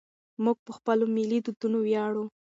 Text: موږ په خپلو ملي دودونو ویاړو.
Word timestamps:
موږ 0.43 0.57
په 0.65 0.71
خپلو 0.77 1.05
ملي 1.15 1.39
دودونو 1.45 1.77
ویاړو. 1.81 2.25